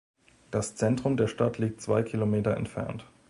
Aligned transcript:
Das 0.49 0.75
Zentrum 0.75 1.15
der 1.15 1.27
Stadt 1.27 1.59
liegt 1.59 1.79
zwei 1.79 2.01
Kilometer 2.01 2.57
entfernt. 2.57 3.05